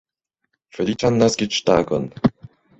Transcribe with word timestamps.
Feliĉan 0.77 1.21
naskiĝtagon! 1.25 2.11